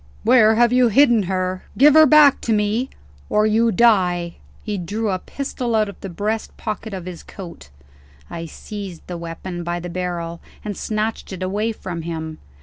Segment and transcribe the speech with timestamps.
[0.23, 1.65] "Where have you hidden her?
[1.77, 2.89] Give her back to me
[3.29, 7.69] or you die." He drew a pistol out of the breast pocket of his coat.
[8.27, 12.39] I seized the weapon by the barrel, and snatched it away from him.